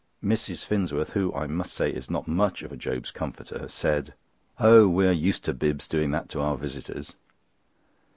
[0.23, 0.65] Mrs.
[0.65, 4.15] Finsworth, who, I must say, is not much of a Job's comforter, said:
[4.59, 4.87] "Oh!
[4.87, 7.13] we are used to Bibbs doing that to our visitors."